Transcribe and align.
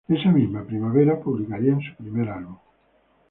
Esa 0.09 0.31
misma 0.31 0.65
primavera, 0.65 1.19
publicarían 1.21 1.79
su 1.79 1.93
primer 1.95 2.27
álbum. 2.29 2.57